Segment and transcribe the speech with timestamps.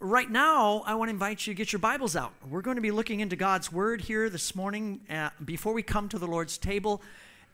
[0.00, 2.32] right now, I want to invite you to get your Bibles out.
[2.48, 6.08] We're going to be looking into God's Word here this morning uh, before we come
[6.08, 7.02] to the Lord's table.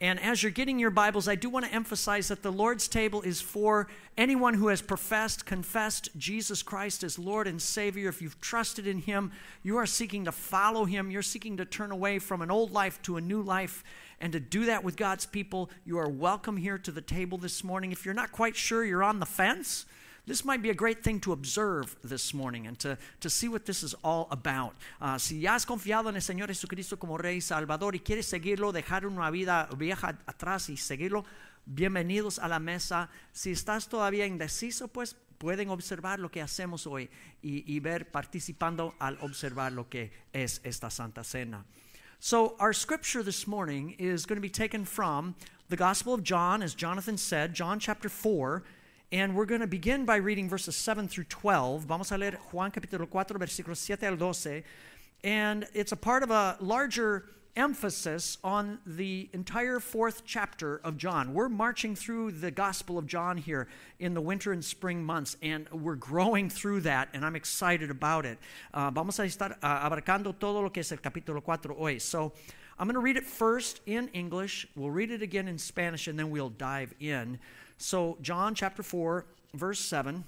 [0.01, 3.23] And as you're getting your Bibles, I do want to emphasize that the Lord's table
[3.23, 8.09] is for anyone who has professed, confessed Jesus Christ as Lord and Savior.
[8.09, 9.33] If you've trusted in Him,
[9.65, 11.11] you are seeking to follow Him.
[11.11, 13.83] You're seeking to turn away from an old life to a new life.
[14.21, 17.65] And to do that with God's people, you are welcome here to the table this
[17.65, 17.91] morning.
[17.91, 19.85] If you're not quite sure, you're on the fence
[20.27, 23.65] this might be a great thing to observe this morning and to, to see what
[23.65, 24.75] this is all about.
[25.01, 29.07] Uh, si has confiado en el Señor Jesucristo como Rey Salvador y quieres seguirlo, dejar
[29.07, 31.25] una vida vieja atrás y seguirlo,
[31.65, 33.09] bienvenidos a la mesa.
[33.33, 37.09] Si estás todavía indeciso, pues pueden observar lo que hacemos hoy
[37.41, 41.65] y, y ver participando al observar lo que es esta Santa Cena.
[42.19, 45.37] So, our scripture this morning is going to be taken from
[45.69, 48.65] the Gospel of John, as Jonathan said, John chapter 4.
[49.13, 51.85] And we're going to begin by reading verses 7 through 12.
[51.85, 54.65] Vamos a leer Juan capítulo 4, versículos 7 al 12.
[55.23, 61.35] And it's a part of a larger emphasis on the entire fourth chapter of John.
[61.35, 63.69] We're marching through the Gospel of John here
[64.01, 68.27] in the winter and spring months, and we're growing through that, and I'm excited about
[68.27, 68.39] it.
[68.75, 71.99] Uh, vamos a estar uh, abarcando todo lo que es el capítulo 4 hoy.
[71.99, 72.33] So
[72.79, 76.19] I'm going to read it first in English, we'll read it again in Spanish, and
[76.19, 77.39] then we'll dive in.
[77.79, 79.25] So, John chapter 4,
[79.55, 80.25] verse 7.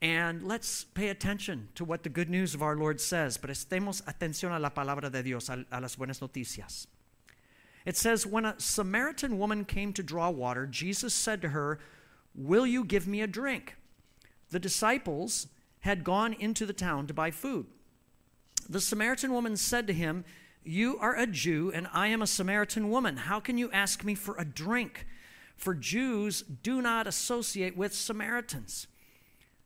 [0.00, 3.36] And let's pay attention to what the good news of our Lord says.
[3.36, 6.86] Prestemos atención a la palabra de Dios, a, a las buenas noticias.
[7.84, 11.80] It says, When a Samaritan woman came to draw water, Jesus said to her,
[12.34, 13.76] Will you give me a drink?
[14.50, 15.48] The disciples
[15.80, 17.66] had gone into the town to buy food.
[18.68, 20.24] The Samaritan woman said to him,
[20.64, 23.16] You are a Jew, and I am a Samaritan woman.
[23.16, 25.06] How can you ask me for a drink?
[25.58, 28.86] for Jews do not associate with Samaritans.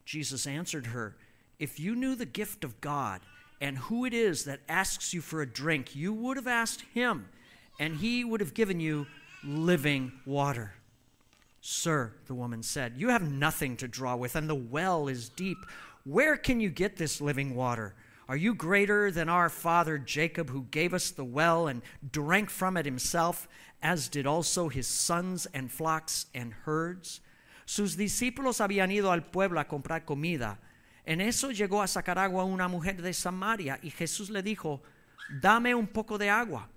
[0.04, 1.16] Jesus answered her,
[1.58, 3.20] If you knew the gift of God
[3.60, 7.28] and who it is that asks you for a drink, you would have asked him,
[7.78, 9.06] and he would have given you
[9.44, 10.72] living water.
[11.60, 15.58] Sir, the woman said, You have nothing to draw with, and the well is deep.
[16.04, 17.94] Where can you get this living water?
[18.32, 21.82] Are you greater than our father Jacob, who gave us the well and
[22.12, 23.46] drank from it himself,
[23.82, 27.20] as did also his sons and flocks and herds?
[27.66, 30.56] Sus discípulos habían ido al pueblo a comprar comida.
[31.04, 34.80] En eso llegó a sacar agua una mujer de Samaria y Jesús le dijo,
[35.42, 36.70] dame un poco de agua.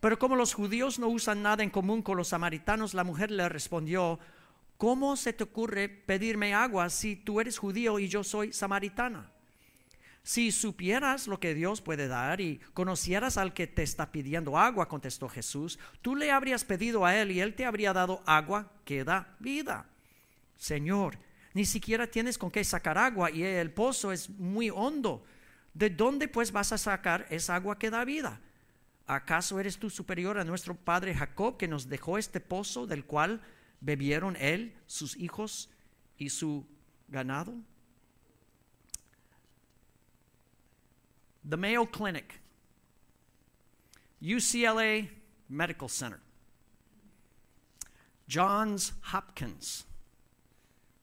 [0.00, 3.46] Pero como los judíos no usan nada en común con los samaritanos, la mujer le
[3.50, 4.18] respondió,
[4.78, 9.35] ¿cómo se te ocurre pedirme agua si tú eres judío y yo soy samaritana?
[10.26, 14.88] Si supieras lo que Dios puede dar y conocieras al que te está pidiendo agua,
[14.88, 19.04] contestó Jesús, tú le habrías pedido a él y él te habría dado agua que
[19.04, 19.86] da vida.
[20.56, 21.16] Señor,
[21.54, 25.24] ni siquiera tienes con qué sacar agua y el pozo es muy hondo.
[25.74, 28.40] ¿De dónde pues vas a sacar esa agua que da vida?
[29.06, 33.42] ¿Acaso eres tú superior a nuestro padre Jacob que nos dejó este pozo del cual
[33.80, 35.70] bebieron él, sus hijos
[36.18, 36.66] y su
[37.06, 37.54] ganado?
[41.48, 42.40] The Mayo Clinic,
[44.22, 45.08] UCLA
[45.48, 46.20] Medical Center,
[48.26, 49.84] Johns Hopkins,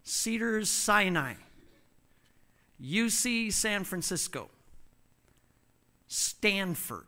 [0.03, 1.35] Cedars Sinai,
[2.81, 4.49] UC San Francisco,
[6.07, 7.05] Stanford.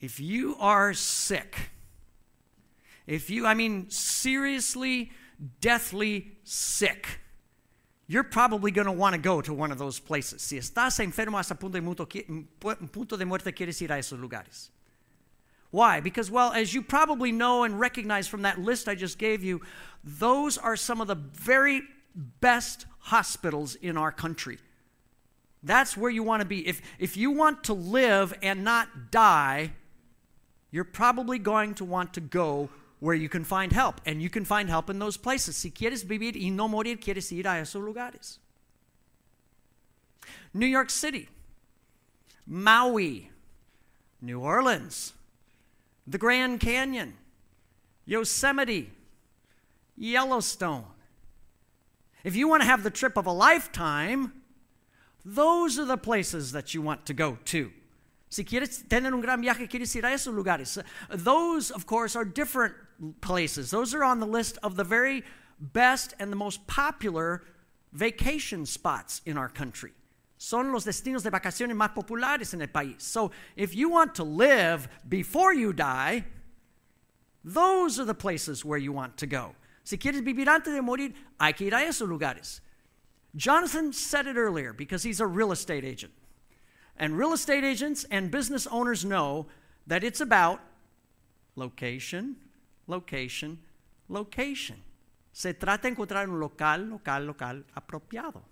[0.00, 1.70] If you are sick,
[3.06, 5.12] if you, I mean, seriously,
[5.60, 7.20] deathly sick,
[8.08, 10.42] you're probably going to want to go to one of those places.
[10.42, 11.80] Si estás enfermo hasta punto
[13.16, 14.70] de, muerte, quieres ir a esos lugares.
[15.70, 16.00] Why?
[16.00, 19.60] Because, well, as you probably know and recognize from that list I just gave you,
[20.04, 21.82] those are some of the very
[22.14, 24.58] best hospitals in our country.
[25.62, 26.66] That's where you want to be.
[26.66, 29.72] If, if you want to live and not die,
[30.70, 32.70] you're probably going to want to go
[33.00, 34.00] where you can find help.
[34.06, 35.56] And you can find help in those places.
[35.56, 38.38] Si quieres vivir y no morir, quieres ir a esos lugares.
[40.52, 41.28] New York City,
[42.46, 43.30] Maui,
[44.20, 45.12] New Orleans,
[46.06, 47.14] the Grand Canyon,
[48.06, 48.90] Yosemite,
[49.96, 50.84] Yellowstone.
[52.24, 54.32] If you want to have the trip of a lifetime,
[55.24, 57.72] those are the places that you want to go to.
[58.36, 60.78] Si quieres tener un gran viaje, quieres ir a esos lugares.
[61.08, 62.74] Those, of course, are different
[63.22, 63.70] places.
[63.70, 65.24] Those are on the list of the very
[65.58, 67.42] best and the most popular
[67.94, 69.92] vacation spots in our country.
[70.36, 73.00] Son los destinos de vacaciones más populares en el país.
[73.00, 76.26] So, if you want to live before you die,
[77.42, 79.54] those are the places where you want to go.
[79.82, 82.60] Si quieres vivir antes de morir, hay que ir a esos lugares.
[83.34, 86.12] Jonathan said it earlier because he's a real estate agent.
[86.98, 89.46] And real estate agents and business owners know
[89.86, 90.60] that it's about
[91.54, 92.36] location,
[92.86, 93.58] location,
[94.08, 94.76] location.
[95.32, 98.42] Se trata de encontrar un local, local, local apropiado.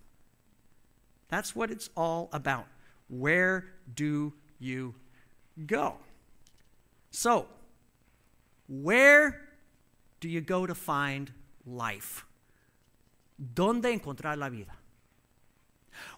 [1.29, 2.67] That's what it's all about.
[3.09, 4.95] Where do you
[5.67, 5.97] go?
[7.11, 7.47] So,
[8.69, 9.41] where
[10.21, 11.33] do you go to find
[11.67, 12.25] life?
[13.39, 14.73] ¿Dónde encontrar la vida?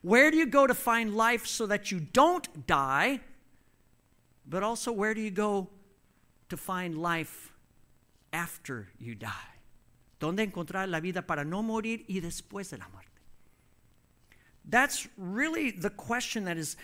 [0.02, 3.20] Where do you go to find life so that you don't die?
[4.48, 5.68] But also, where do you go
[6.48, 7.52] to find life
[8.32, 9.30] after you die?
[10.20, 13.10] ¿Dónde encontrar la vida para no morir y después de la muerte?
[14.68, 16.76] That's really the question that is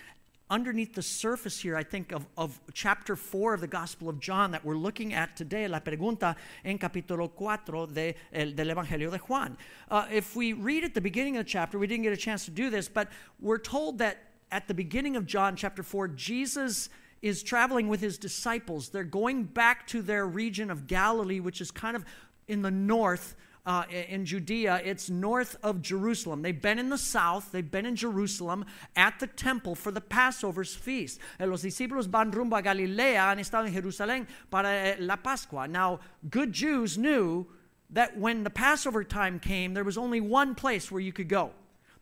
[0.53, 4.51] underneath the surface here, I think, of, of chapter 4 of the Gospel of John
[4.51, 9.17] that we're looking at today, la pregunta en capítulo 4 de, el, del Evangelio de
[9.17, 9.57] Juan.
[9.89, 12.45] Uh, if we read at the beginning of the chapter, we didn't get a chance
[12.45, 13.09] to do this, but
[13.41, 16.89] we're told that at the beginning of John chapter 4, Jesus
[17.23, 18.89] is traveling with his disciples.
[18.89, 22.05] They're going back to their region of Galilee, which is kind of
[22.47, 23.35] in the north
[23.65, 24.81] uh, in Judea.
[24.83, 26.41] It's north of Jerusalem.
[26.41, 28.65] They've been in the south, they've been in Jerusalem
[28.95, 31.19] at the temple for the Passover's feast.
[31.39, 35.67] Eh, los discípulos van rumbo a Galilea, han estado en Jerusalén para eh, la Pascua.
[35.67, 35.99] Now,
[36.29, 37.47] good Jews knew
[37.89, 41.51] that when the Passover time came, there was only one place where you could go.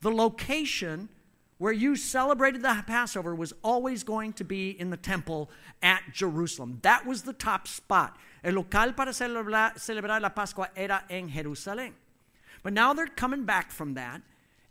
[0.02, 1.10] The location
[1.60, 5.52] where you celebrated the Passover was always going to be in the temple
[5.84, 6.80] at Jerusalem.
[6.82, 8.18] That was the top spot.
[8.44, 11.94] El local para celebrar, celebrar la Pascua era en Jerusalén.
[12.64, 14.22] But now they're coming back from that.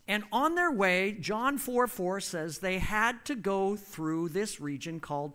[0.08, 4.98] And on their way, John 4 4 says they had to go through this region
[4.98, 5.34] called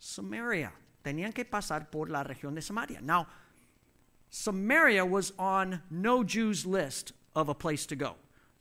[0.00, 0.72] Samaria.
[1.04, 3.00] Tenían que pasar por la región de Samaria.
[3.00, 3.28] Now,
[4.30, 8.16] Samaria was on no Jew's list of a place to go.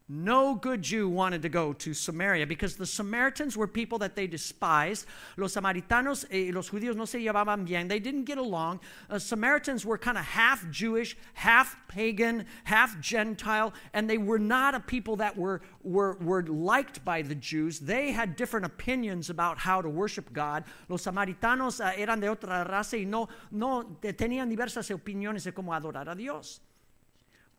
[0.08, 4.28] No good Jew wanted to go to Samaria because the Samaritans were people that they
[4.28, 5.08] despised.
[5.36, 7.88] Los samaritanos y los judíos no se llevaban bien.
[7.88, 8.82] They didn't get along.
[9.10, 14.76] Uh, Samaritans were kind of half Jewish, half pagan, half Gentile, and they were not
[14.76, 17.80] a people that were, were, were liked by the Jews.
[17.80, 20.66] They had different opinions about how to worship God.
[20.88, 25.74] Los samaritanos uh, eran de otra raza y no, no tenían diversas opiniones de cómo
[25.74, 26.62] adorar a Dios.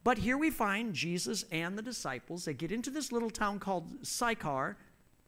[0.06, 2.44] But here we find Jesus and the disciples.
[2.44, 4.76] They get into this little town called Sychar,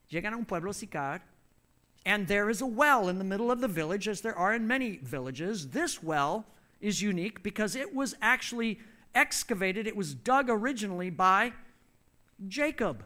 [0.09, 1.21] llegan a un pueblo Sychar,
[2.07, 4.69] and there is a well in the middle of the village, as there are in
[4.69, 5.71] many villages.
[5.71, 6.47] This well
[6.81, 8.79] is unique because it was actually
[9.17, 11.55] excavated, it was dug originally by
[12.47, 13.05] Jacob,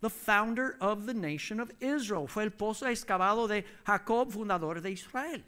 [0.00, 2.28] the founder of the nation of Israel.
[2.28, 5.42] Fue el pozo excavado de Jacob, fundador de Israel.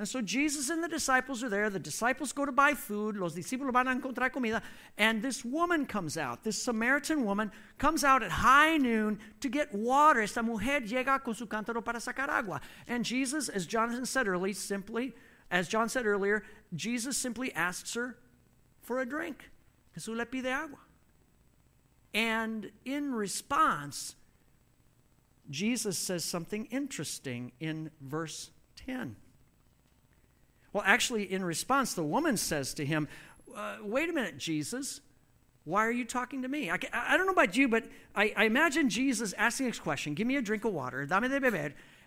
[0.00, 1.68] And so Jesus and the disciples are there.
[1.68, 3.18] The disciples go to buy food.
[3.18, 4.62] Los discípulos van a encontrar comida.
[4.96, 6.42] And this woman comes out.
[6.42, 10.22] This Samaritan woman comes out at high noon to get water.
[10.22, 12.62] Esta mujer llega con su cántaro para sacar agua.
[12.88, 15.12] And Jesus, as Jonathan said earlier, simply,
[15.50, 16.44] as John said earlier,
[16.74, 18.16] Jesus simply asks her
[18.80, 19.50] for a drink.
[19.94, 20.78] Jesús le pide agua.
[22.14, 24.14] And in response,
[25.50, 29.16] Jesus says something interesting in verse 10.
[30.72, 33.08] Well, actually, in response, the woman says to him,
[33.56, 35.00] uh, Wait a minute, Jesus.
[35.64, 36.70] Why are you talking to me?
[36.70, 37.84] I, I don't know about you, but
[38.14, 41.06] I, I, imagine Jesus asking this question Give me a drink of water.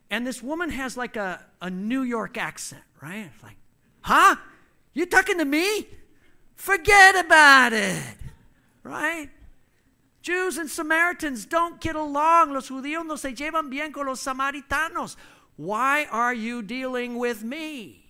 [0.09, 3.29] And this woman has like a, a New York accent, right?
[3.41, 3.57] Like,
[4.01, 4.35] Huh?
[4.93, 5.87] You talking to me?
[6.55, 8.17] Forget about it,
[8.83, 9.29] right?
[10.21, 12.53] Jews and Samaritans don't get along.
[12.53, 15.15] Los judíos no se llevan bien con los samaritanos.
[15.55, 18.02] Why are you dealing with me?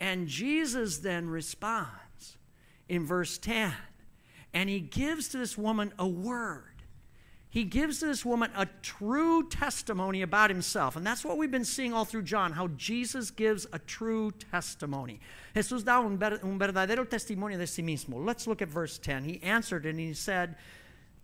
[0.00, 2.36] And Jesus then responds
[2.88, 3.72] in verse 10,
[4.52, 6.76] and he gives to this woman a word.
[7.48, 10.94] He gives to this woman a true testimony about himself.
[10.94, 15.20] And that's what we've been seeing all through John, how Jesus gives a true testimony.
[15.54, 18.22] Jesús da un verdadero testimonio de sí mismo.
[18.22, 19.24] Let's look at verse 10.
[19.24, 20.56] He answered and he said,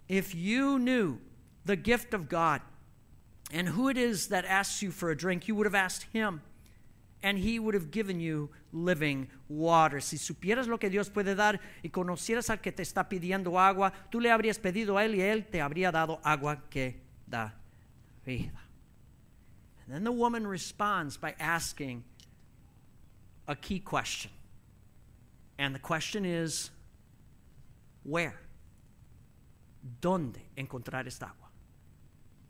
[0.08, 1.18] If you knew
[1.66, 2.62] the gift of God
[3.52, 6.40] and who it is that asks you for a drink, you would have asked him
[7.22, 10.00] and he would have given you living water.
[10.00, 13.92] Si supieras lo que Dios puede dar y conocieras al que te está pidiendo agua,
[14.10, 17.54] tú le habrías pedido a él y él te habría dado agua que da
[18.24, 18.60] vida.
[19.86, 22.04] And then the woman responds by asking
[23.46, 24.30] a key question.
[25.58, 26.70] And the question is,
[28.04, 28.38] where?
[30.00, 31.41] ¿Dónde encontrar esta agua?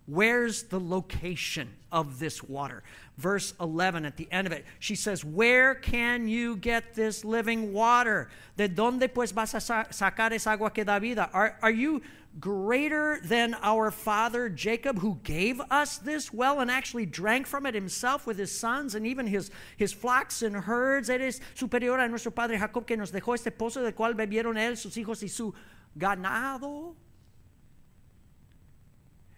[0.07, 2.83] Where's the location of this water?
[3.19, 7.73] Verse 11 at the end of it, she says, Where can you get this living
[7.73, 8.29] water?
[8.57, 11.31] ¿De dónde pues vas a sacar esa agua que da vida?
[11.33, 12.03] Are, are you
[12.41, 17.75] greater than our father Jacob, who gave us this well and actually drank from it
[17.75, 21.11] himself with his sons and even his, his flocks and herds?
[21.11, 24.77] Eres superior a nuestro padre Jacob, que nos dejó este pozo del cual bebieron él,
[24.77, 25.55] sus hijos y su
[25.97, 26.97] ganado.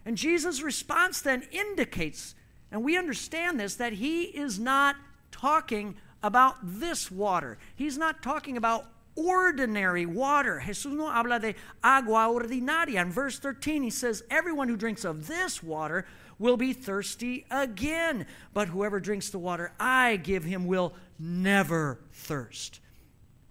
[0.07, 2.35] And Jesus' response then indicates,
[2.71, 4.97] and we understand this, that he is not
[5.31, 7.59] talking about this water.
[7.77, 10.63] He's not talking about ordinary water.
[10.65, 13.01] Jesús no habla de agua ordinaria.
[13.01, 16.07] In verse 13, he says, Everyone who drinks of this water
[16.39, 22.81] will be thirsty again, but whoever drinks the water I give him will never thirst.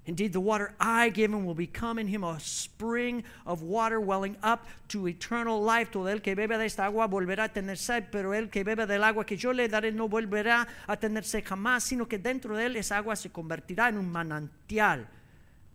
[0.05, 4.36] Indeed, the water I give him will become in him a spring of water welling
[4.43, 5.91] up to eternal life.
[5.91, 8.86] Todo el que bebe de esta agua volverá a tener sed, pero el que bebe
[8.86, 12.57] del agua que yo le daré no volverá a tener sed jamás, sino que dentro
[12.57, 15.07] de él esa agua se convertirá en un manantial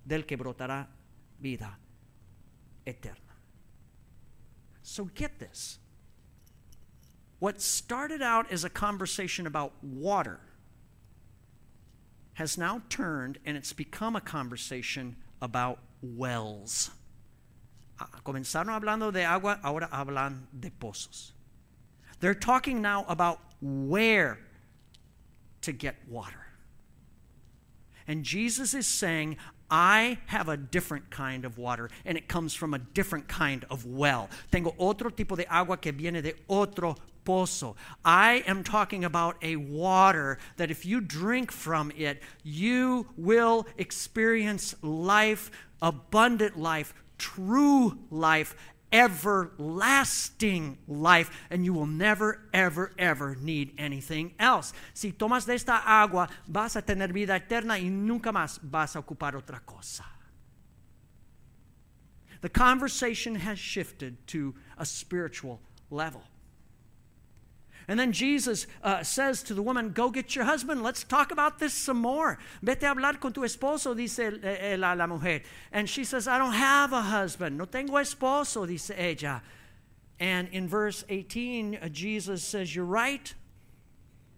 [0.04, 0.88] del que brotará
[1.40, 1.78] vida
[2.84, 3.34] eterna.
[4.82, 5.78] So get this.
[7.38, 10.40] What started out as a conversation about water
[12.38, 16.88] has now turned and it's become a conversation about wells.
[17.98, 21.32] Ah, comenzaron hablando de agua, ahora hablan de pozos.
[22.20, 24.38] They're talking now about where
[25.62, 26.46] to get water.
[28.06, 29.36] And Jesus is saying,
[29.68, 33.84] I have a different kind of water, and it comes from a different kind of
[33.84, 34.30] well.
[34.52, 36.94] Tengo otro tipo de agua que viene de otro
[37.24, 37.76] pozo.
[38.04, 44.74] I am talking about a water that if you drink from it, you will experience
[44.82, 48.54] life, abundant life, true life,
[48.92, 54.72] everlasting life, and you will never, ever, ever need anything else.
[54.94, 59.02] Si tomas de esta agua, vas a tener vida eterna y nunca más vas a
[59.02, 60.04] ocupar otra cosa.
[62.40, 65.60] The conversation has shifted to a spiritual
[65.90, 66.22] level.
[67.88, 70.82] And then Jesus uh, says to the woman, Go get your husband.
[70.82, 72.38] Let's talk about this some more.
[72.62, 75.40] Vete a hablar con tu esposo, dice la, la mujer.
[75.72, 77.56] And she says, I don't have a husband.
[77.56, 79.42] No tengo esposo, dice ella.
[80.20, 83.32] And in verse 18, uh, Jesus says, You're right.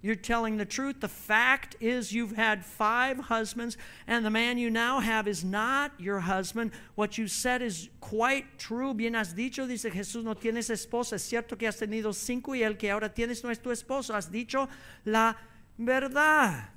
[0.02, 1.00] You're telling the truth.
[1.00, 3.76] The fact is, you've had five husbands,
[4.07, 6.73] and the man you now have is not your husband.
[6.95, 8.95] What you said is quite true.
[8.95, 11.14] Bien has dicho, dice Jesús, no tienes esposa.
[11.14, 14.14] Es cierto que has tenido cinco y el que ahora tienes no es tu esposo.
[14.14, 14.69] Has dicho
[15.04, 15.35] la
[15.78, 16.69] verdad.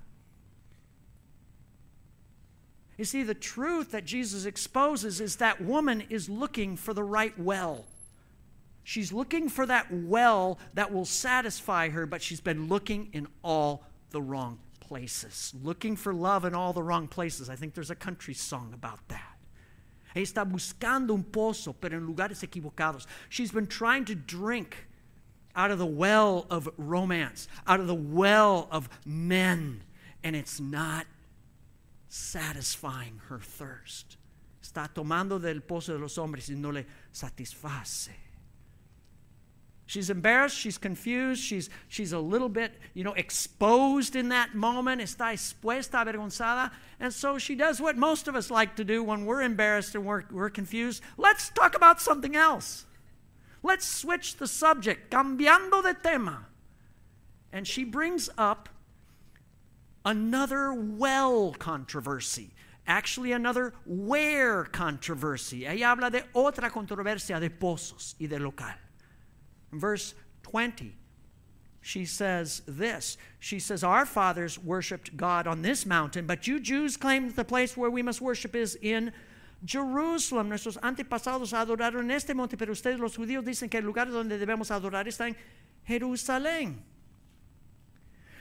[2.97, 7.37] You see, the truth that Jesus exposes is that woman is looking for the right
[7.39, 7.85] well.
[8.83, 13.85] She's looking for that well that will satisfy her, but she's been looking in all
[14.09, 15.53] the wrong places.
[15.63, 17.49] Looking for love in all the wrong places.
[17.49, 19.37] I think there's a country song about that.
[20.15, 23.07] Está buscando un pozo, pero en lugares equivocados.
[23.29, 24.87] She's been trying to drink
[25.55, 29.83] out of the well of romance, out of the well of men,
[30.23, 31.07] and it's not
[32.09, 34.17] satisfying her thirst.
[34.61, 38.09] Está tomando del pozo de los hombres y no le satisface.
[39.93, 45.01] She's embarrassed, she's confused, she's, she's a little bit, you know, exposed in that moment,
[45.01, 46.71] está expuesta, avergonzada.
[46.99, 50.03] And so she does what most of us like to do when we're embarrassed and
[50.03, 51.03] we're, we're confused.
[51.15, 52.87] Let's talk about something else.
[53.61, 56.47] Let's switch the subject, cambiando de tema.
[57.51, 58.69] And she brings up
[60.03, 62.49] another well controversy.
[62.87, 65.67] Actually, another where controversy.
[65.67, 68.73] Ella habla de otra controversia de pozos y de local
[69.79, 70.13] verse
[70.43, 70.95] 20,
[71.81, 73.17] she says this.
[73.39, 77.45] She says, Our fathers worshiped God on this mountain, but you Jews claim that the
[77.45, 79.11] place where we must worship is in
[79.65, 80.49] Jerusalem.
[80.49, 84.37] Nuestros antepasados adoraron en este monte, pero ustedes los judíos dicen que el lugar donde
[84.39, 85.35] debemos adorar está en
[85.87, 86.75] Jerusalén.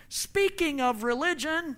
[0.09, 1.77] Speaking of religion,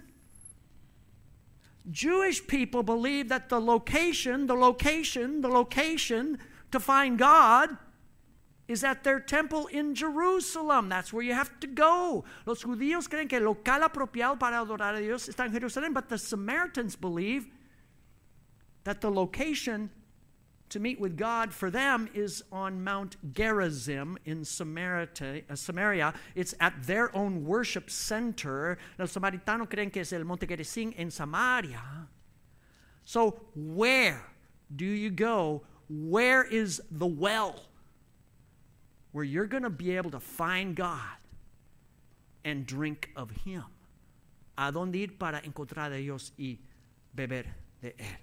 [1.90, 6.38] Jewish people believe that the location, the location, the location
[6.72, 7.76] to find God
[8.66, 10.88] is at their temple in Jerusalem.
[10.88, 12.24] That's where you have to go.
[12.46, 16.08] Los judíos creen que el local apropiado para adorar a Dios está en Jerusalén, but
[16.08, 17.46] the Samaritans believe
[18.84, 19.90] that the location
[20.70, 26.14] to meet with God for them is on Mount Gerizim in uh, Samaria.
[26.34, 28.78] It's at their own worship center.
[28.98, 31.80] Los samaritanos creen que es el Monte Gerizim en Samaria.
[33.04, 34.24] So, where
[34.74, 35.62] do you go?
[35.88, 37.60] Where is the well?
[39.14, 40.98] Where you're going to be able to find God
[42.44, 43.62] and drink of Him.
[44.58, 46.58] A dónde ir para encontrar a Dios y
[47.14, 47.44] beber
[47.80, 48.16] de Él.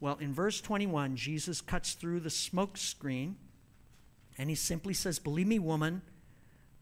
[0.00, 3.36] Well, in verse 21, Jesus cuts through the smoke screen
[4.38, 6.00] and he simply says, Believe me, woman,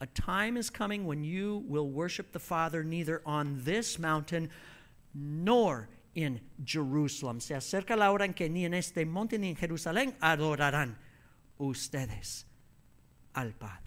[0.01, 4.51] a time is coming when you will worship the Father neither on this mountain
[5.13, 7.41] nor in Jerusalem.
[7.41, 10.95] Se acerca la hora en que ni en este monte ni en Jerusalén adorarán
[11.59, 12.45] ustedes
[13.35, 13.79] al Padre.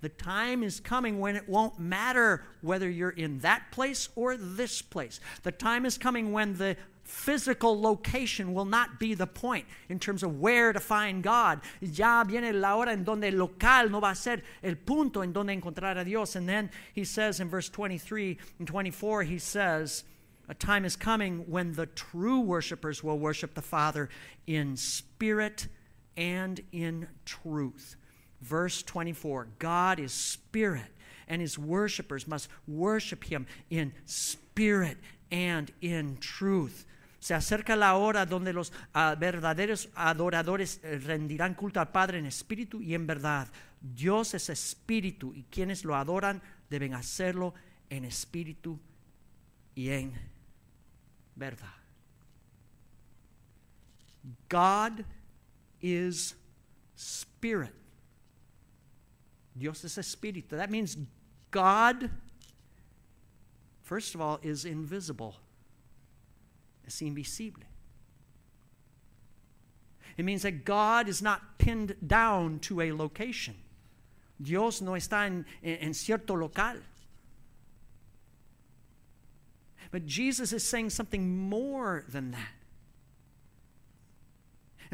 [0.00, 4.82] The time is coming when it won't matter whether you're in that place or this
[4.82, 5.18] place.
[5.44, 10.22] The time is coming when the physical location will not be the point in terms
[10.22, 11.60] of where to find God.
[11.80, 15.32] Ya viene la hora en donde el local no va a ser el punto en
[15.32, 16.36] donde encontrar a Dios.
[16.36, 20.04] And then he says in verse 23 and 24, he says,
[20.50, 24.08] A time is coming when the true worshipers will worship the Father
[24.46, 25.68] in spirit
[26.16, 27.96] and in truth.
[28.40, 30.92] Verse 24 God is spirit,
[31.28, 34.98] and his worshipers must worship him in spirit
[35.30, 36.86] and in truth.
[37.20, 42.26] Se acerca la hora donde los uh, verdaderos adoradores eh, rendirán culto al Padre en
[42.26, 43.48] espíritu y en verdad.
[43.80, 47.54] Dios es espíritu y quienes lo adoran deben hacerlo
[47.88, 48.78] en espíritu
[49.74, 50.12] y en
[51.34, 51.74] verdad.
[54.50, 55.04] God
[55.84, 56.34] is
[56.96, 57.74] spirit.
[59.56, 60.50] Dios es espíritu.
[60.50, 60.96] That means
[61.50, 62.10] God,
[63.82, 65.36] first of all, is invisible.
[66.86, 67.62] Es invisible.
[70.16, 73.54] It means that God is not pinned down to a location.
[74.40, 76.76] Dios no está en, en cierto local.
[79.90, 82.63] But Jesus is saying something more than that.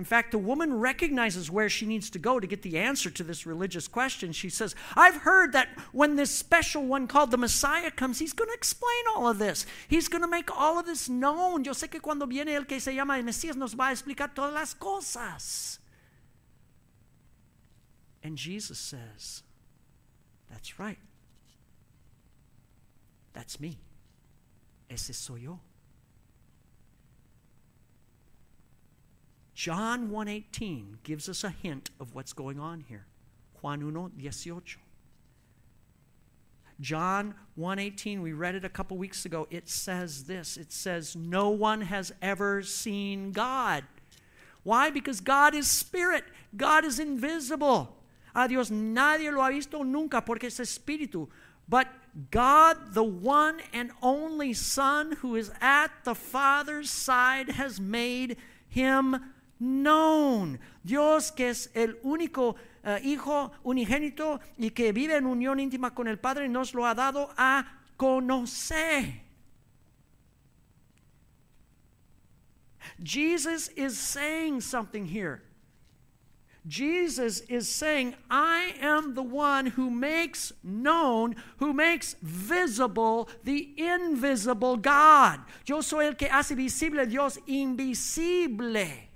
[0.01, 3.23] In fact, the woman recognizes where she needs to go to get the answer to
[3.23, 4.33] this religious question.
[4.33, 8.49] She says, I've heard that when this special one called the Messiah comes, he's going
[8.49, 9.67] to explain all of this.
[9.89, 11.65] He's going to make all of this known.
[11.65, 14.35] Yo sé que cuando viene el que se llama el Mesías nos va a explicar
[14.35, 15.81] todas las cosas.
[18.23, 19.43] And Jesus says,
[20.49, 20.99] That's right.
[23.35, 23.77] That's me.
[24.89, 25.61] Ese soy yo.
[29.61, 33.05] John 1:18 gives us a hint of what's going on here.
[33.61, 34.79] Juan 1:18.
[36.81, 39.47] John 1:18, we read it a couple weeks ago.
[39.51, 40.57] It says this.
[40.57, 43.85] It says no one has ever seen God.
[44.63, 44.89] Why?
[44.89, 46.25] Because God is spirit.
[46.57, 48.03] God is invisible.
[48.35, 51.29] A Dios nadie lo ha visto nunca porque es espíritu.
[51.69, 51.87] But
[52.31, 59.35] God, the one and only Son who is at the Father's side, has made him
[59.61, 60.59] known.
[60.83, 66.09] Dios que es el único uh, Hijo unigénito y que vive en unión íntima con
[66.09, 67.65] el Padre nos lo ha dado a
[67.97, 69.23] conocer.
[73.03, 75.43] Jesus is saying something here.
[76.67, 84.77] Jesus is saying, I am the one who makes known, who makes visible the invisible
[84.77, 85.41] God.
[85.65, 89.10] Yo soy el que hace visible Dios invisible.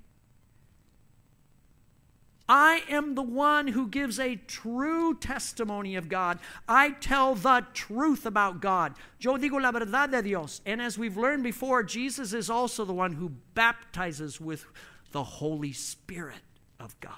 [2.49, 6.39] I am the one who gives a true testimony of God.
[6.69, 8.95] I tell the truth about God.
[9.19, 10.61] Yo digo la verdad de Dios.
[10.67, 14.67] And as we've learned before, Jesus is also the one who baptizes with
[15.13, 16.43] the Holy Spirit
[16.79, 17.13] of God.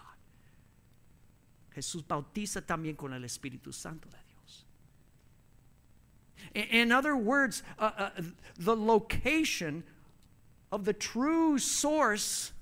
[1.76, 4.64] Jesús bautiza también con el Espíritu Santo de Dios.
[6.72, 8.10] In other words, uh, uh,
[8.58, 9.82] the location
[10.70, 12.52] of the true source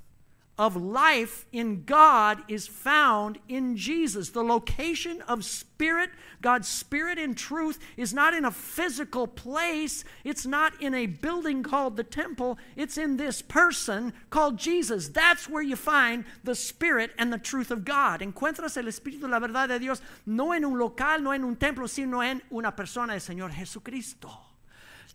[0.56, 4.30] of life in God is found in Jesus.
[4.30, 10.04] The location of spirit, God's spirit in truth, is not in a physical place.
[10.22, 12.58] It's not in a building called the temple.
[12.76, 15.08] It's in this person called Jesus.
[15.08, 18.20] That's where you find the spirit and the truth of God.
[18.20, 21.86] Encuentras el espíritu, la verdad de Dios, no en un local, no en un templo,
[21.86, 24.30] sino en una persona, el Señor Jesucristo.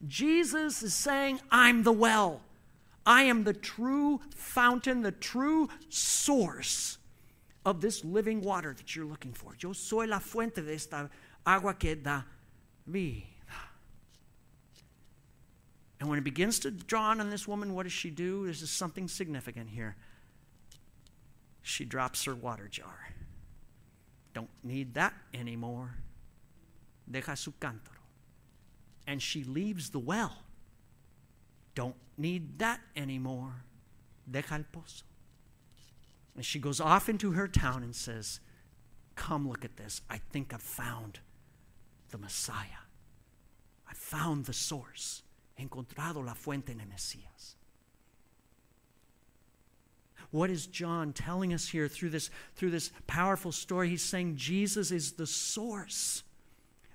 [0.05, 2.41] Jesus is saying, I'm the well.
[3.09, 6.99] I am the true fountain, the true source
[7.65, 9.55] of this living water that you're looking for.
[9.59, 11.09] Yo soy la fuente de esta
[11.43, 12.21] agua que da
[12.85, 13.23] vida.
[15.99, 18.45] And when it begins to dawn on this woman, what does she do?
[18.45, 19.95] This is something significant here.
[21.63, 23.09] She drops her water jar.
[24.35, 25.95] Don't need that anymore.
[27.09, 28.05] Deja su cántaro.
[29.07, 30.37] And she leaves the well.
[31.79, 33.63] Don't need that anymore.
[34.29, 35.03] Deja el pozo.
[36.35, 38.41] And she goes off into her town and says,
[39.15, 40.01] Come look at this.
[40.09, 41.19] I think I've found
[42.09, 42.83] the Messiah.
[43.89, 45.23] I found the source.
[45.57, 47.55] Encontrado la fuente en el Mesías.
[50.31, 53.87] What is John telling us here through this, through this powerful story?
[53.87, 56.23] He's saying Jesus is the source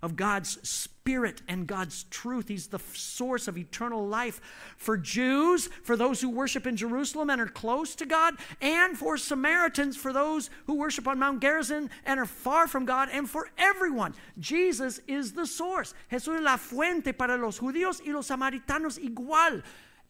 [0.05, 2.49] of God's Spirit and God's truth.
[2.49, 4.39] He's the source of eternal life
[4.77, 9.17] for Jews, for those who worship in Jerusalem and are close to God, and for
[9.17, 13.49] Samaritans, for those who worship on Mount Gerizim and are far from God, and for
[13.57, 14.15] everyone.
[14.39, 15.95] Jesus is the source.
[16.13, 19.63] Jesús es la fuente para los judíos y los samaritanos igual.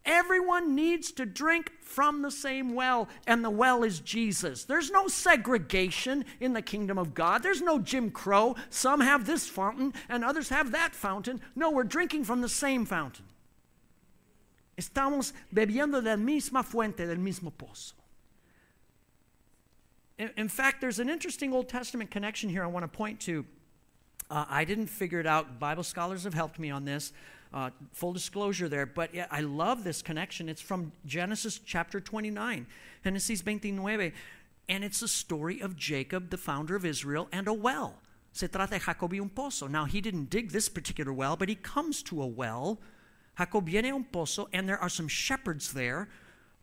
[0.07, 4.65] Everyone needs to drink from the same well, and the well is Jesus.
[4.65, 7.43] There's no segregation in the kingdom of God.
[7.43, 8.55] There's no Jim Crow.
[8.69, 11.41] Some have this fountain and others have that fountain.
[11.57, 13.25] No, we're drinking from the same fountain.
[14.77, 17.95] Estamos bebiendo de la misma fuente, del mismo pozo.
[20.19, 23.47] In, in fact, there's an interesting Old Testament connection here I want to point to.
[24.31, 25.59] Uh, I didn't figure it out.
[25.59, 27.13] Bible scholars have helped me on this.
[27.55, 30.49] Uh, full disclosure there, but I love this connection.
[30.49, 32.67] It's from Genesis chapter 29,
[33.05, 34.13] Genesis 29,
[34.69, 38.01] and it's a story of Jacob, the founder of Israel, and a well.
[38.33, 39.69] Se trata de Jacob y un pozo.
[39.69, 42.81] Now, he didn't dig this particular well, but he comes to a well.
[43.39, 46.09] Jacob viene un pozo, and there are some shepherds there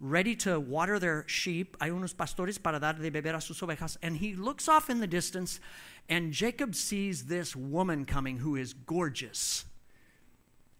[0.01, 1.77] ready to water their sheep.
[1.79, 3.95] Hay unos pastores para dar de beber a sus ovejas.
[4.01, 5.61] And he looks off in the distance,
[6.09, 9.63] and Jacob sees this woman coming who is gorgeous.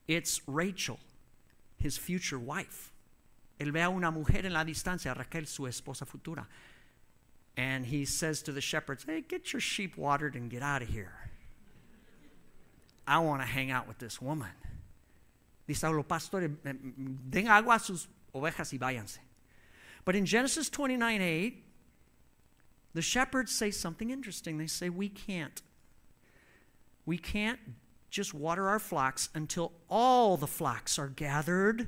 [0.08, 1.00] It's Rachel,
[1.78, 2.92] his future wife.
[3.60, 6.46] Él ve a una mujer en la distancia, Raquel, su esposa futura.
[7.56, 10.90] And he says to the shepherds, Hey, get your sheep watered and get out of
[10.90, 11.14] here.
[13.08, 14.50] I want to hang out with this woman.
[15.68, 19.20] Dice a los pastores, eh, mm, den agua a sus ovejas y váyanse.
[20.06, 21.64] But in Genesis 29 8,
[22.94, 24.58] the shepherds say something interesting.
[24.58, 25.62] They say, We can't.
[27.06, 27.60] We can't
[28.12, 31.88] just water our flocks until all the flocks are gathered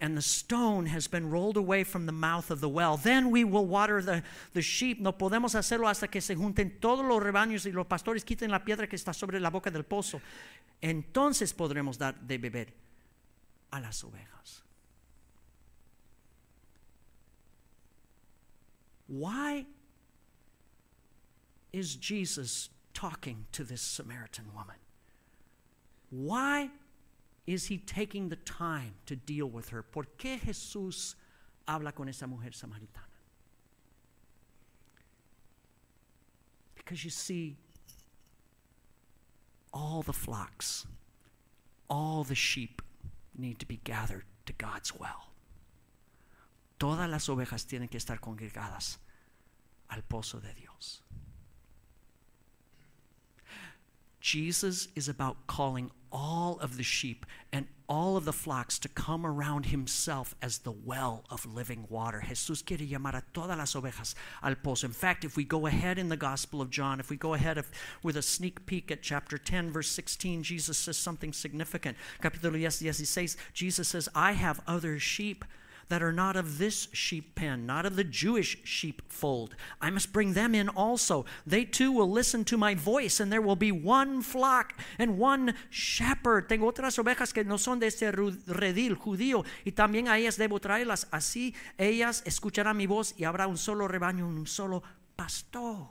[0.00, 2.96] and the stone has been rolled away from the mouth of the well.
[2.96, 4.22] Then we will water the,
[4.54, 4.98] the sheep.
[4.98, 8.64] No podemos hacerlo hasta que se junten todos los rebaños y los pastores quiten la
[8.64, 10.22] piedra que está sobre la boca del pozo.
[10.80, 12.72] Entonces podremos dar de beber
[13.70, 14.62] a las ovejas.
[19.06, 19.66] Why
[21.72, 24.76] is Jesus talking to this Samaritan woman?
[26.10, 26.70] Why
[27.46, 29.82] is he taking the time to deal with her?
[29.82, 31.14] ¿Por qué Jesús
[31.66, 33.06] habla con esa mujer samaritana?
[36.74, 37.56] Because you see,
[39.72, 40.86] all the flocks,
[41.88, 42.82] all the sheep
[43.36, 45.30] need to be gathered to God's well.
[46.80, 48.98] Todas las ovejas tienen que estar congregadas
[49.90, 51.02] al pozo de Dios.
[54.20, 59.26] Jesus is about calling all of the sheep and all of the flocks to come
[59.26, 62.22] around himself as the well of living water.
[62.24, 64.84] Jesús quiere llamar a todas las ovejas al pozo.
[64.84, 67.58] In fact, if we go ahead in the Gospel of John, if we go ahead
[67.58, 67.68] of,
[68.02, 71.96] with a sneak peek at chapter 10, verse 16, Jesus says something significant.
[72.22, 75.44] Capítulo 10, 16, Jesus says, I have other sheep
[75.90, 79.54] that are not of this sheep pen, not of the Jewish sheepfold.
[79.80, 81.26] I must bring them in also.
[81.46, 85.54] They too will listen to my voice, and there will be one flock and one
[85.68, 86.48] shepherd.
[86.48, 90.60] Tengo otras ovejas que no son de este redil judío, y también a ellas debo
[90.60, 91.06] traerlas.
[91.12, 94.82] Así ellas escucharán mi voz, y habrá un solo rebaño, un solo
[95.16, 95.88] pastor.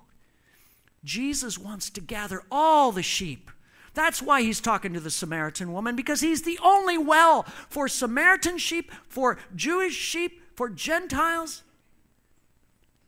[1.04, 3.52] Jesus wants to gather all the sheep
[3.94, 8.58] that's why he's talking to the Samaritan woman, because he's the only well for Samaritan
[8.58, 11.64] sheep, for Jewish sheep, for Gentiles.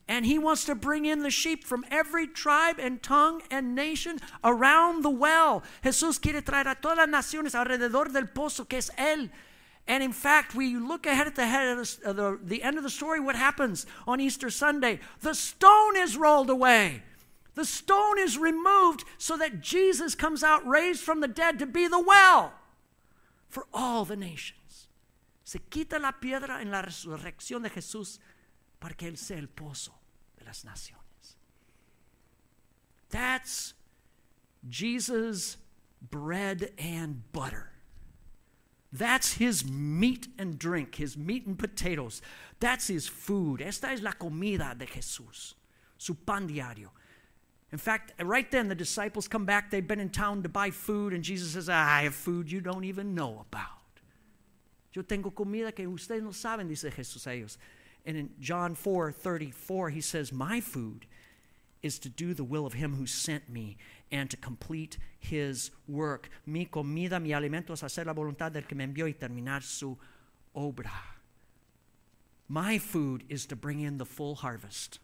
[0.08, 4.18] And he wants to bring in the sheep from every tribe and tongue and nation
[4.44, 5.62] around the well.
[5.84, 9.30] Jesús quiere traer a todas las naciones alrededor del pozo que es Él.
[9.86, 12.78] And in fact, we look ahead at the, head of the, uh, the, the end
[12.78, 15.00] of the story, what happens on Easter Sunday?
[15.20, 17.02] The stone is rolled away.
[17.54, 21.86] The stone is removed so that Jesus comes out raised from the dead to be
[21.86, 22.54] the well
[23.48, 24.88] for all the nations.
[25.44, 28.18] Se quita la piedra en la resurrección de Jesús
[28.80, 29.92] para que Él sea el pozo
[30.38, 31.36] de las naciones.
[33.10, 33.74] That's
[34.68, 35.58] Jesus'
[36.00, 37.72] bread and butter.
[38.92, 42.20] That's his meat and drink, his meat and potatoes.
[42.60, 43.62] That's his food.
[43.62, 45.54] Esta es la comida de Jesús,
[45.96, 46.92] su pan diario.
[47.72, 49.70] In fact, right then the disciples come back.
[49.70, 52.84] They've been in town to buy food, and Jesus says, I have food you don't
[52.84, 53.68] even know about.
[54.92, 57.56] Yo tengo comida que ustedes no saben, dice Jesús a ellos.
[58.04, 61.06] And in John 4 34, he says, My food
[61.82, 63.78] is to do the will of him who sent me
[64.10, 66.28] and to complete his work.
[66.44, 69.96] Mi comida, mi alimento es hacer la voluntad del que me envió y terminar su
[70.54, 70.92] obra.
[72.48, 74.98] My food is to bring in the full harvest.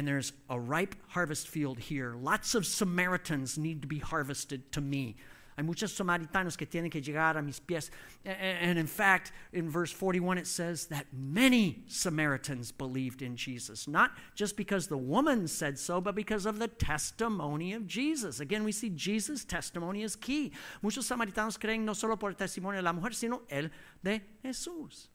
[0.00, 2.14] And there's a ripe harvest field here.
[2.18, 5.16] Lots of Samaritans need to be harvested to me.
[5.58, 7.90] Hay muchos samaritanos que tienen que llegar a mis pies.
[8.24, 13.86] And in fact, in verse 41, it says that many Samaritans believed in Jesus.
[13.86, 18.40] Not just because the woman said so, but because of the testimony of Jesus.
[18.40, 20.50] Again, we see Jesus' testimony is key.
[20.80, 23.68] Muchos samaritanos creen no solo por el testimonio de la mujer, sino el
[24.02, 25.08] de Jesús.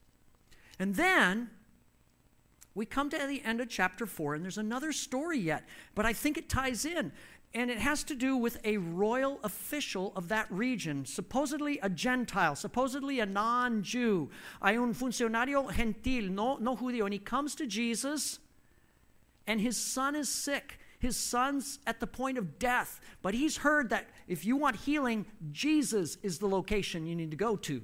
[0.77, 1.49] And then
[2.75, 5.63] we come to the end of chapter 4, and there's another story yet,
[5.95, 7.11] but I think it ties in
[7.55, 12.53] and it has to do with a royal official of that region, supposedly a Gentile,
[12.53, 14.29] supposedly a non Jew.
[14.61, 18.39] Un funcionario gentil, no, no judío, and he comes to Jesus,
[19.47, 20.79] and his son is sick.
[20.99, 25.25] His son's at the point of death, but he's heard that if you want healing,
[25.53, 27.81] Jesus is the location you need to go to.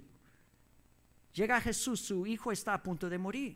[1.34, 3.56] Llega Jesús, su hijo está a punto de morir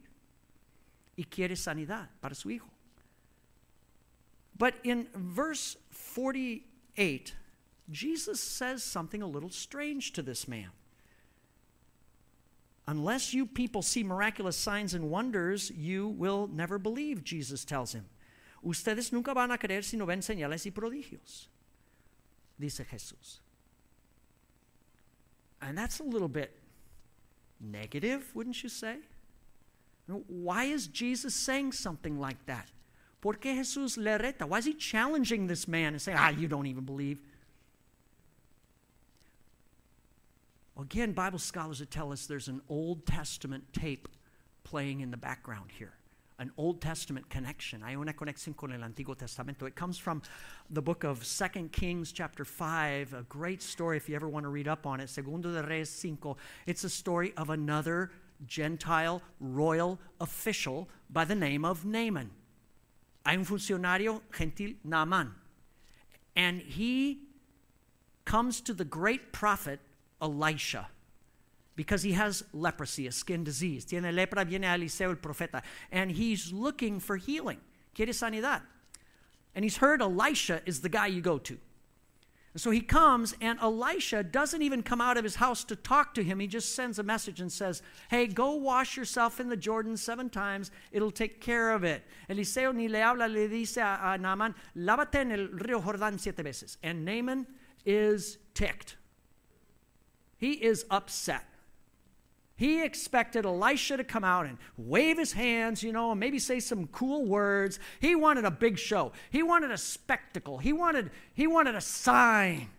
[1.18, 2.70] y quiere sanidad para su hijo.
[4.58, 7.34] But in verse 48,
[7.92, 10.70] Jesus says something a little strange to this man.
[12.88, 18.06] Unless you people see miraculous signs and wonders, you will never believe, Jesus tells him.
[18.64, 21.48] Ustedes nunca van a creer si no ven señales y prodigios,
[22.60, 23.40] dice Jesús.
[25.62, 26.52] And that's a little bit
[27.60, 28.98] negative, wouldn't you say?
[30.08, 32.70] Why is Jesus saying something like that?
[33.22, 34.48] ¿Por qué Jesús le reta?
[34.48, 37.18] Why is he challenging this man and saying, ah, you don't even believe?
[40.80, 44.08] Again, Bible scholars would tell us there's an Old Testament tape
[44.64, 45.94] playing in the background here.
[46.38, 47.82] An Old Testament connection.
[47.82, 49.66] Hay una conexión con el Antiguo Testamento.
[49.66, 50.22] It comes from
[50.70, 54.50] the book of Second Kings, chapter 5, a great story if you ever want to
[54.50, 55.10] read up on it.
[55.10, 56.36] Segundo de Reyes 5.
[56.68, 58.12] It's a story of another
[58.46, 62.32] Gentile royal official by the name of Naaman.
[63.26, 65.34] Hay un funcionario gentil, Naaman.
[66.36, 67.20] And he
[68.26, 69.80] comes to the great prophet
[70.22, 70.88] Elisha
[71.76, 73.86] because he has leprosy, a skin disease.
[73.86, 77.60] Tiene lepra, viene a Eliseo el profeta, and he's looking for healing.
[77.94, 78.62] Quiere sanidad.
[79.54, 81.58] And he's heard Elisha is the guy you go to.
[82.56, 86.14] And so he comes, and Elisha doesn't even come out of his house to talk
[86.14, 86.40] to him.
[86.40, 90.30] He just sends a message and says, Hey, go wash yourself in the Jordan seven
[90.30, 90.72] times.
[90.94, 92.06] It'll take care of it.
[92.30, 96.78] Eliseo ni le habla, le dice a, Naaman, Lávate en el río Jordán siete veces.
[96.82, 97.46] And Naaman
[97.86, 98.96] is ticked.
[100.38, 101.44] He is upset.
[102.58, 106.62] He expected Elisha to come out and wave his hands, you know, and maybe say
[106.62, 107.80] some cool words.
[108.00, 109.12] He wanted a big show.
[109.30, 110.58] He wanted a spectacle.
[110.58, 112.70] He wanted, he wanted a sign.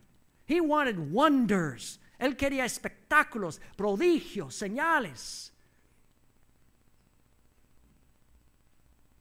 [0.47, 1.99] He wanted wonders.
[2.19, 5.51] Él quería espectáculos, prodigios, señales.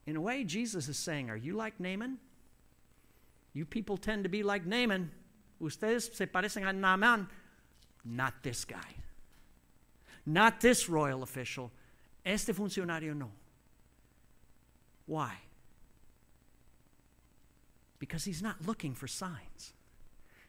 [0.06, 2.20] In a way, Jesus is saying, Are you like Naaman?
[3.54, 5.12] You people tend to be like Naaman.
[5.62, 7.28] Ustedes se parecen a Naaman.
[8.06, 9.05] Not this guy.
[10.26, 11.72] Not this royal official.
[12.26, 13.32] Este funcionario no.
[15.06, 15.34] Why?
[18.00, 19.74] Because he's not looking for signs.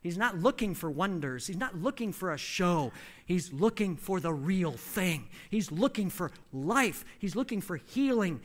[0.01, 1.47] He's not looking for wonders.
[1.47, 2.93] He's not looking for a show.
[3.25, 5.29] He's looking for the real thing.
[5.51, 7.05] He's looking for life.
[7.19, 8.41] He's looking for healing.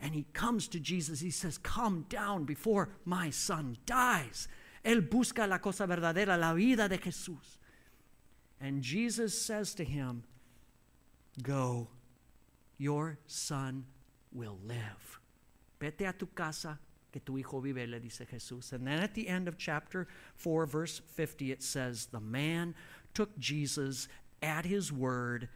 [0.00, 1.20] And he comes to Jesus.
[1.20, 4.48] He says, Come down before my son dies.
[4.84, 7.58] Él busca la cosa verdadera, la vida de Jesús.
[8.60, 10.24] And Jesus says to him,
[11.42, 11.88] Go,
[12.78, 13.84] your son
[14.32, 15.20] will live.
[15.80, 16.78] Vete a tu casa,
[17.12, 18.72] que tu hijo vive, le dice Jesús.
[18.72, 22.74] And then at the end of chapter 4, verse 50, it says, The man
[23.14, 24.08] took Jesus
[24.42, 25.48] at his word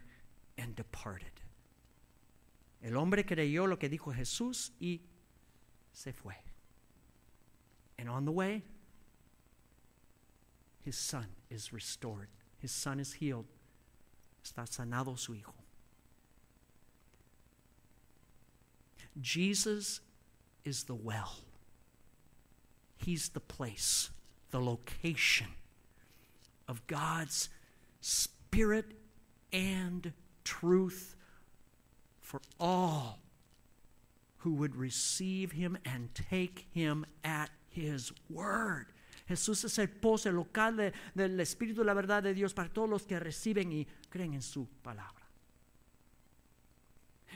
[0.57, 1.41] and departed.
[2.83, 4.99] El hombre creyó lo que dijo Jesús y
[5.93, 6.35] se fue.
[7.97, 8.63] And on the way,
[10.81, 12.27] his son is restored.
[12.59, 13.45] His son is healed.
[14.43, 15.53] Está sanado su hijo.
[19.21, 20.01] Jesus
[20.65, 21.35] is the well,
[22.97, 24.09] He's the place,
[24.51, 25.47] the location
[26.67, 27.49] of God's
[28.01, 28.93] Spirit
[29.51, 31.15] and truth
[32.21, 33.19] for all
[34.37, 38.87] who would receive Him and take Him at His word.
[39.27, 42.69] Jesús es el pozo, el local de, del Espíritu de la verdad de Dios para
[42.69, 45.22] todos los que reciben y creen en su palabra.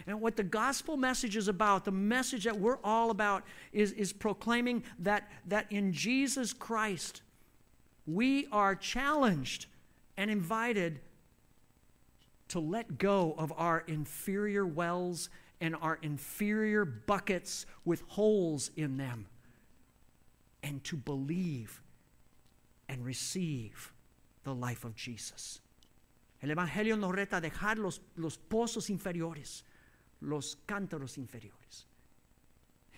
[0.05, 4.13] And what the gospel message is about, the message that we're all about, is, is
[4.13, 7.21] proclaiming that, that in Jesus Christ,
[8.05, 9.65] we are challenged
[10.15, 10.99] and invited
[12.49, 15.29] to let go of our inferior wells
[15.60, 19.25] and our inferior buckets with holes in them
[20.63, 21.81] and to believe
[22.88, 23.91] and receive
[24.43, 25.60] the life of Jesus.
[26.41, 29.63] El Evangelio nos reta a dejar los, los pozos inferiores,
[30.21, 31.86] los cántaros inferiores.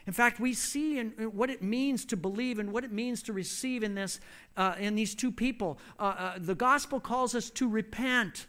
[0.07, 3.21] In fact, we see in, in what it means to believe and what it means
[3.23, 4.19] to receive in this,
[4.57, 5.77] uh, in these two people.
[5.99, 8.47] Uh, uh, the gospel calls us to repent.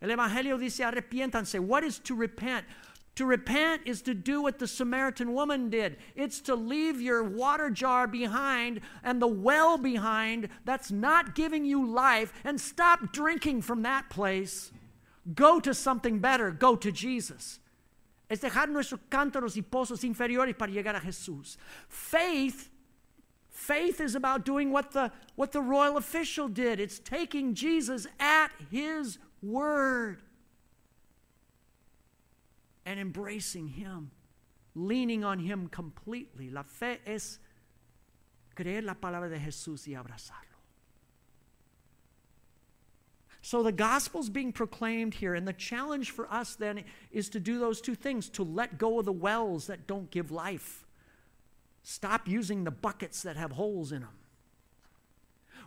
[0.00, 1.58] El Evangelio dice arrepiéntanse.
[1.58, 2.64] What is to repent?
[3.16, 5.96] To repent is to do what the Samaritan woman did.
[6.14, 11.84] It's to leave your water jar behind and the well behind that's not giving you
[11.84, 14.70] life and stop drinking from that place.
[15.34, 16.52] Go to something better.
[16.52, 17.58] Go to Jesus.
[18.28, 21.58] Es dejar nuestros cántaros y pozos inferiores para llegar a Jesús.
[21.88, 22.70] Faith
[23.50, 26.78] Faith is about doing what the, what the royal official did.
[26.78, 30.22] It's taking Jesus at his word
[32.88, 34.10] and embracing Him,
[34.74, 36.48] leaning on Him completely.
[36.48, 37.38] La fe es
[38.56, 40.47] creer la palabra de Jesús y abrazarlo.
[43.48, 47.58] So the gospel's being proclaimed here, and the challenge for us then is to do
[47.58, 50.84] those two things to let go of the wells that don't give life.
[51.82, 54.18] Stop using the buckets that have holes in them.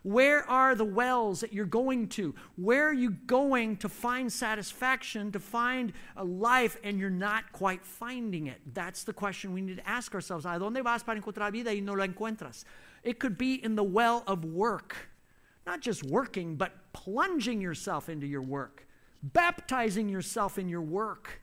[0.03, 2.35] Where are the wells that you're going to?
[2.55, 7.83] Where are you going to find satisfaction, to find a life, and you're not quite
[7.83, 8.61] finding it?
[8.75, 10.45] That's the question we need to ask ourselves.
[10.45, 12.63] ¿A dónde vas para encontrar vida y no la encuentras?
[13.01, 15.11] It could be in the well of work.
[15.65, 18.88] Not just working, but plunging yourself into your work,
[19.21, 21.41] baptizing yourself in your work.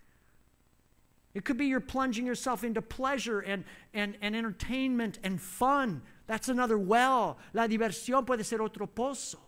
[1.35, 6.03] It could be you're plunging yourself into pleasure and, and, and entertainment and fun.
[6.27, 7.39] That's another well.
[7.55, 9.39] La diversión puede ser otro pozo.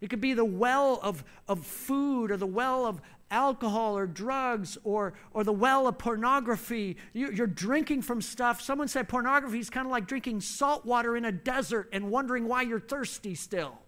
[0.00, 4.76] It could be the well of, of food or the well of alcohol or drugs
[4.84, 6.96] or, or the well of pornography.
[7.12, 8.60] You, you're drinking from stuff.
[8.60, 12.46] Someone said pornography is kind of like drinking salt water in a desert and wondering
[12.48, 13.78] why you're thirsty still.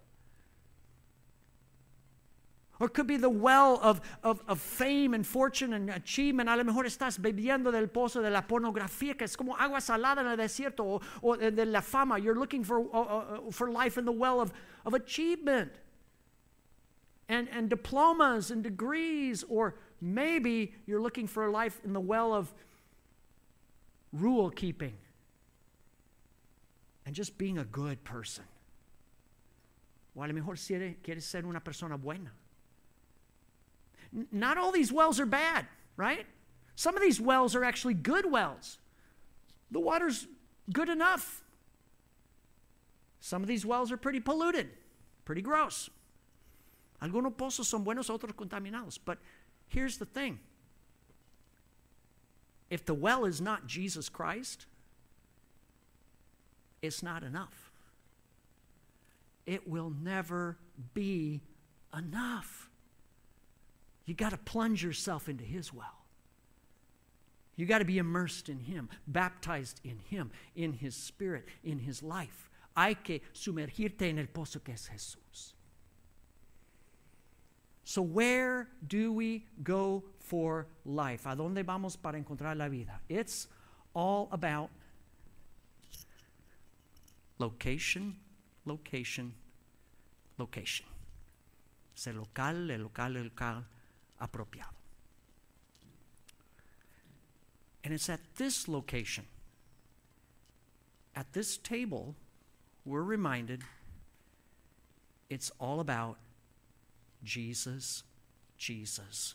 [2.81, 6.49] Or it could be the well of, of, of fame and fortune and achievement.
[6.49, 10.19] A lo mejor estás bebiendo del pozo de la pornografía, que es como agua salada
[10.19, 12.19] en el desierto, o, o de la fama.
[12.19, 14.53] You're looking for, uh, uh, for life in the well of,
[14.85, 15.71] of achievement
[17.33, 19.45] and, and diplomas and degrees.
[19.49, 22.53] Or maybe you're looking for a life in the well of
[24.13, 24.95] rule keeping
[27.07, 28.45] and just being a good person.
[30.15, 32.31] O a lo mejor quieres ser una persona buena.
[34.31, 35.67] Not all these wells are bad,
[35.97, 36.27] right?
[36.75, 38.79] Some of these wells are actually good wells.
[39.71, 40.27] The water's
[40.71, 41.43] good enough.
[43.21, 44.69] Some of these wells are pretty polluted,
[45.25, 45.89] pretty gross.
[47.03, 48.99] Algunos pozos son buenos, otros contaminados.
[49.05, 49.19] But
[49.67, 50.39] here's the thing
[52.71, 54.67] if the well is not Jesus Christ,
[56.81, 57.71] it's not enough.
[59.45, 60.57] It will never
[60.95, 61.43] be
[61.97, 62.71] enough.
[64.05, 66.05] You got to plunge yourself into His well.
[67.57, 72.03] You got to be immersed in Him, baptized in Him, in His Spirit, in His
[72.03, 72.49] life.
[72.77, 75.53] Hay que sumergirte en el pozo que es Jesús.
[77.85, 81.27] So, where do we go for life?
[81.27, 83.01] ¿A dónde vamos para encontrar la vida?
[83.09, 83.49] It's
[83.95, 84.71] all about
[87.39, 88.17] location,
[88.65, 89.35] location,
[90.39, 90.87] location.
[91.95, 93.65] Ser local, el local, el local,
[94.21, 94.75] apropiado.
[97.85, 99.27] And it's at this location,
[101.17, 102.15] at this table,
[102.85, 103.63] we're reminded
[105.29, 106.19] it's all about
[107.23, 108.03] Jesus,
[108.57, 109.35] Jesus,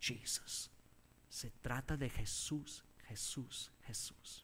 [0.00, 0.68] Jesus.
[1.30, 4.42] Se trata de Jesús, Jesús, Jesús.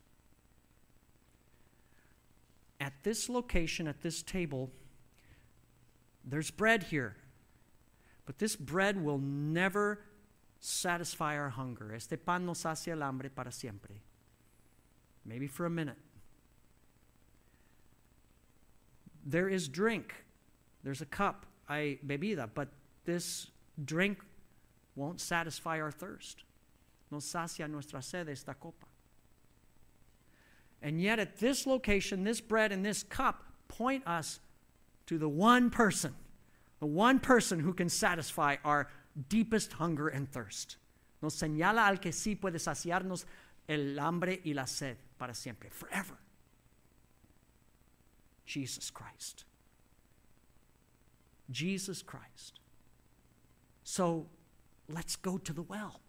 [2.81, 4.71] At this location, at this table,
[6.25, 7.17] there's bread here.
[8.27, 10.01] But this bread will never
[10.61, 11.93] satisfy our hunger.
[11.95, 14.03] Este pan nos sacia el hambre para siempre.
[15.25, 15.97] Maybe for a minute.
[19.27, 20.15] There is drink.
[20.83, 22.69] There's a cup, hay bebida, but
[23.05, 23.49] this
[23.85, 24.19] drink
[24.97, 26.45] won't satisfy our thirst.
[27.11, 28.87] No sacia nuestra sed esta copa.
[30.83, 34.41] And yet, at this location, this bread and this cup point us
[35.07, 36.15] to the one person
[36.85, 38.91] the one person who can satisfy our
[39.31, 40.77] deepest hunger and thirst.
[41.23, 43.25] Nos señala al que sí puede saciarnos
[43.67, 46.19] el hambre y la sed para siempre, forever.
[48.45, 49.45] Jesus Christ.
[51.51, 52.61] Jesus Christ.
[53.83, 54.27] So
[54.89, 56.01] let's go to the well.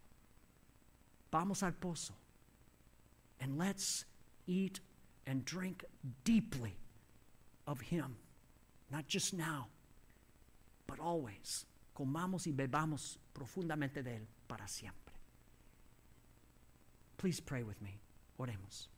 [1.30, 2.12] Vamos al pozo.
[3.40, 4.04] And let's
[4.46, 4.80] eat
[5.26, 5.84] and drink
[6.24, 6.76] deeply
[7.66, 8.16] of Him.
[8.90, 9.68] Not just now,
[10.86, 11.66] but always.
[11.94, 15.14] Comamos y bebamos profundamente de Él para siempre.
[17.18, 18.00] Please pray with me.
[18.38, 18.88] Oremos.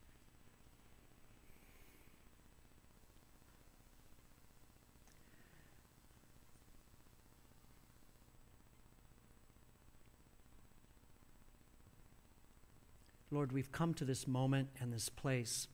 [13.31, 15.67] Lord, we've come to this moment and this place.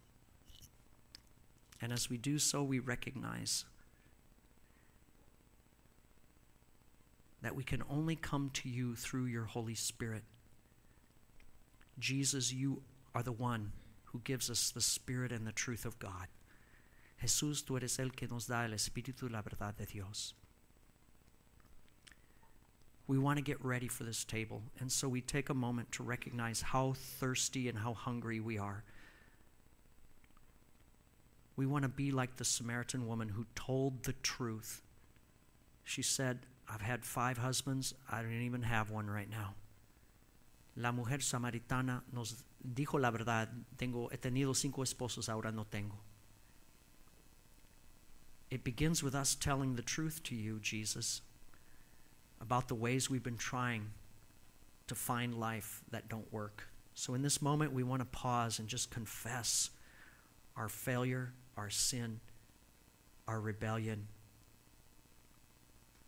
[1.81, 3.65] And as we do so, we recognize
[7.41, 10.23] that we can only come to you through your Holy Spirit.
[11.99, 12.81] Jesus, you
[13.13, 13.71] are the one
[14.05, 16.27] who gives us the Spirit and the truth of God.
[17.21, 20.33] Jesús, tú eres el que nos da el Espíritu y la verdad de Dios.
[23.07, 26.03] We want to get ready for this table, and so we take a moment to
[26.03, 28.83] recognize how thirsty and how hungry we are.
[31.55, 34.81] We want to be like the Samaritan woman who told the truth.
[35.83, 39.53] She said, I've had five husbands, I don't even have one right now.
[40.75, 42.43] La mujer samaritana nos
[42.73, 45.95] dijo la verdad, tengo, he tenido cinco esposos, ahora no tengo.
[48.49, 51.21] It begins with us telling the truth to you, Jesus,
[52.45, 53.89] about the ways we've been trying
[54.85, 56.67] to find life that don't work.
[56.93, 59.71] So in this moment, we want to pause and just confess
[60.55, 62.19] our failure, our sin,
[63.27, 64.07] our rebellion,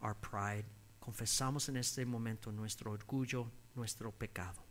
[0.02, 0.66] our pride.
[1.04, 4.67] Confesamos en este momento nuestro orgullo, nuestro pecado.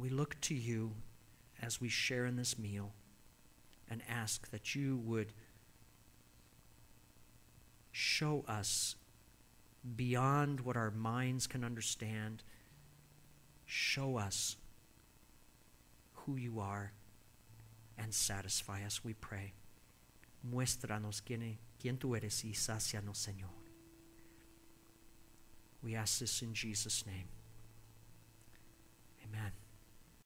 [0.00, 0.92] We look to you
[1.60, 2.92] as we share in this meal
[3.90, 5.34] and ask that you would
[7.92, 8.96] show us
[9.96, 12.42] beyond what our minds can understand.
[13.66, 14.56] Show us
[16.14, 16.92] who you are
[17.98, 19.52] and satisfy us, we pray.
[20.50, 23.50] Muéstranos quién, quién tú eres y sácianos, Señor.
[25.82, 27.28] We ask this in Jesus' name.
[29.28, 29.59] Amen.